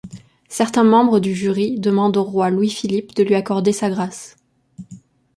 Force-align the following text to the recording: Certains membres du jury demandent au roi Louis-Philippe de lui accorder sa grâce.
Certains 0.49 0.83
membres 0.83 1.19
du 1.19 1.35
jury 1.35 1.79
demandent 1.79 2.17
au 2.17 2.23
roi 2.23 2.49
Louis-Philippe 2.49 3.13
de 3.13 3.21
lui 3.21 3.35
accorder 3.35 3.71
sa 3.71 3.91
grâce. 3.91 4.35